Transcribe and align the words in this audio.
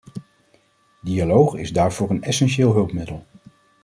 Dialoog 1.01 1.55
is 1.55 1.71
daarvoor 1.73 2.09
een 2.09 2.23
essentieel 2.23 2.73
hulpmiddel. 2.73 3.25